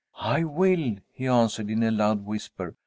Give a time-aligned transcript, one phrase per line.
[0.19, 2.75] "I will," he answered, in a loud whisper.